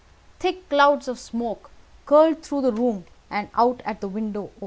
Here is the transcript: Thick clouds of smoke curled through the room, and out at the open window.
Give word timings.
Thick 0.39 0.67
clouds 0.67 1.07
of 1.07 1.19
smoke 1.19 1.69
curled 2.07 2.41
through 2.41 2.61
the 2.63 2.71
room, 2.73 3.05
and 3.29 3.49
out 3.53 3.83
at 3.85 4.01
the 4.01 4.07
open 4.07 4.13
window. 4.33 4.51